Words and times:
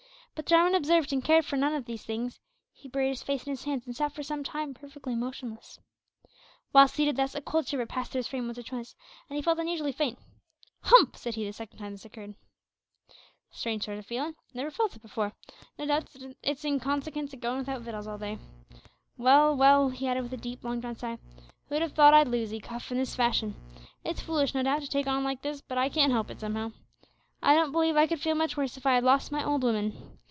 But 0.33 0.47
Jarwin 0.47 0.73
observed 0.73 1.13
and 1.13 1.23
cared 1.23 1.45
for 1.45 1.55
none 1.55 1.75
of 1.75 1.85
these 1.85 2.03
things. 2.03 2.39
He 2.73 2.87
buried 2.87 3.09
his 3.09 3.21
face 3.21 3.43
in 3.45 3.51
his 3.51 3.65
hands, 3.65 3.85
and 3.85 3.95
sat 3.95 4.11
for 4.13 4.23
some 4.23 4.43
time 4.43 4.73
perfectly 4.73 5.13
motionless. 5.13 5.77
While 6.71 6.87
seated 6.87 7.15
thus, 7.15 7.35
a 7.35 7.41
cold 7.41 7.67
shiver 7.67 7.85
passed 7.85 8.11
through 8.11 8.19
his 8.19 8.27
frame 8.27 8.47
once 8.47 8.57
or 8.57 8.63
twice, 8.63 8.95
and 9.29 9.35
he 9.35 9.43
felt 9.43 9.59
unusually 9.59 9.91
faint. 9.91 10.17
"Humph!" 10.81 11.15
said 11.15 11.35
he, 11.35 11.45
the 11.45 11.53
second 11.53 11.77
time 11.77 11.91
this 11.91 12.05
occurred, 12.05 12.33
"strange 13.51 13.83
sort 13.85 13.99
o' 13.99 14.01
feelin'. 14.01 14.33
Never 14.51 14.71
felt 14.71 14.95
it 14.95 15.03
before. 15.03 15.33
No 15.77 15.85
doubt 15.85 16.07
it's 16.41 16.65
in 16.65 16.79
consikince 16.79 17.35
o' 17.35 17.37
goin' 17.37 17.59
without 17.59 17.83
wittles 17.83 18.07
all 18.07 18.17
day. 18.17 18.39
Well, 19.17 19.55
well," 19.55 19.89
he 19.89 20.07
added, 20.07 20.23
with 20.23 20.33
a 20.33 20.37
deep 20.37 20.63
long 20.63 20.79
drawn 20.79 20.95
sigh, 20.95 21.19
"who'd 21.69 21.83
have 21.83 21.93
thought 21.93 22.15
I'd 22.15 22.27
lose 22.29 22.51
'ee, 22.51 22.59
Cuff, 22.61 22.91
in 22.91 22.97
this 22.97 23.15
fashion. 23.15 23.53
It's 24.03 24.21
foolish, 24.21 24.55
no 24.55 24.63
doubt, 24.63 24.81
to 24.81 24.87
take 24.87 25.05
on 25.05 25.23
like 25.23 25.43
this, 25.43 25.61
but 25.61 25.77
I 25.77 25.87
can't 25.87 26.11
help 26.11 26.31
it 26.31 26.39
somehow. 26.39 26.71
I 27.43 27.53
don't 27.53 27.71
believe 27.71 27.95
I 27.95 28.07
could 28.07 28.21
feel 28.21 28.33
much 28.33 28.57
worse 28.57 28.75
if 28.75 28.87
I 28.87 28.95
had 28.95 29.03
lost 29.03 29.31
my 29.31 29.43
old 29.43 29.61
'ooman. 29.63 30.17